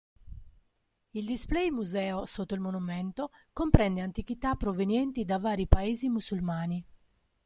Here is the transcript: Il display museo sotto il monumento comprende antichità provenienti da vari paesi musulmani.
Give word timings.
Il 1.11 1.27
display 1.27 1.69
museo 1.69 2.25
sotto 2.25 2.55
il 2.55 2.59
monumento 2.59 3.29
comprende 3.53 4.01
antichità 4.01 4.55
provenienti 4.55 5.25
da 5.25 5.37
vari 5.37 5.67
paesi 5.67 6.09
musulmani. 6.09 6.83